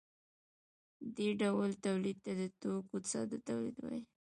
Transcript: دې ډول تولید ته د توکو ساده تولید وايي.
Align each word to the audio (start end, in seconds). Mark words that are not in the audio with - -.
دې 1.15 1.29
ډول 1.41 1.69
تولید 1.85 2.17
ته 2.25 2.31
د 2.39 2.41
توکو 2.61 2.97
ساده 3.11 3.37
تولید 3.49 3.75
وايي. 3.81 4.03